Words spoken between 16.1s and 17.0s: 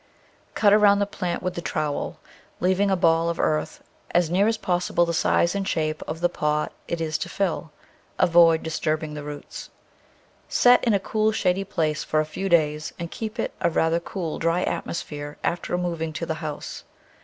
to the house.